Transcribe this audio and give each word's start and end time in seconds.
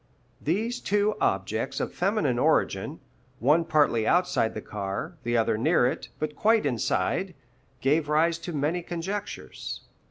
These 0.41 0.79
two 0.79 1.13
objects 1.21 1.79
of 1.79 1.93
feminine 1.93 2.39
origin 2.39 3.01
one 3.37 3.63
partly 3.63 4.07
outside 4.07 4.55
the 4.55 4.59
car, 4.61 5.15
the 5.21 5.37
other 5.37 5.59
near 5.59 5.85
it, 5.85 6.09
but 6.17 6.35
quite 6.35 6.65
inside 6.65 7.35
gave 7.81 8.09
rise 8.09 8.39
to 8.39 8.51
many 8.51 8.81
conjectures. 8.81 9.81